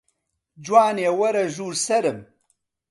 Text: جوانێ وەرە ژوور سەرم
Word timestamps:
جوانێ 0.65 1.09
وەرە 1.19 1.43
ژوور 1.55 1.75
سەرم 1.85 2.19